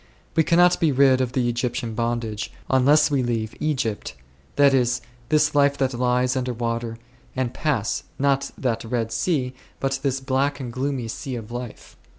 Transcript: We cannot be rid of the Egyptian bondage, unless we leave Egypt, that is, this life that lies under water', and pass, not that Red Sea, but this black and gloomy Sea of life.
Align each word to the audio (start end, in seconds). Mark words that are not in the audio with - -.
We 0.35 0.43
cannot 0.43 0.79
be 0.79 0.91
rid 0.91 1.21
of 1.21 1.33
the 1.33 1.47
Egyptian 1.47 1.93
bondage, 1.93 2.51
unless 2.71 3.11
we 3.11 3.21
leave 3.21 3.53
Egypt, 3.59 4.15
that 4.55 4.73
is, 4.73 4.99
this 5.29 5.53
life 5.53 5.77
that 5.77 5.93
lies 5.93 6.35
under 6.35 6.53
water', 6.53 6.97
and 7.35 7.53
pass, 7.53 8.05
not 8.17 8.49
that 8.57 8.83
Red 8.83 9.11
Sea, 9.11 9.53
but 9.79 9.99
this 10.01 10.19
black 10.19 10.59
and 10.59 10.73
gloomy 10.73 11.07
Sea 11.07 11.35
of 11.35 11.51
life. 11.51 11.97